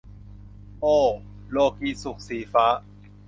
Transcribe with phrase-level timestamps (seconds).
[0.79, 0.97] โอ้
[1.51, 2.65] โลกีย์สุข- สีฟ้า